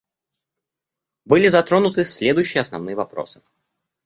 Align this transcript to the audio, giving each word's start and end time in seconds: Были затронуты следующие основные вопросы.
Были 1.25 1.45
затронуты 1.45 2.05
следующие 2.05 2.61
основные 2.61 2.95
вопросы. 2.95 3.43